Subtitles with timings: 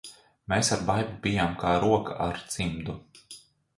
[0.53, 2.97] Mēs ar Baibu bijām kā roka ar cimdu.